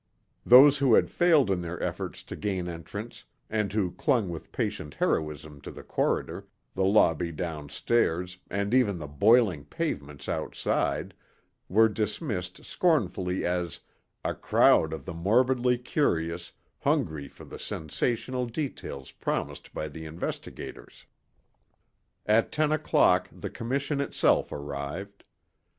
[0.47, 4.95] Those who had failed in their efforts to gain entrance and who clung with patient
[4.95, 11.13] heroism to the corridor, the lobby downstairs and even the boiling pavements outside,
[11.69, 13.79] were dismissed scornfully as
[14.25, 21.05] "a crowd of the morbidly curious, hungry for the sensational details promised by the investigators."
[22.25, 25.23] At ten o'clock the Commission itself arrived.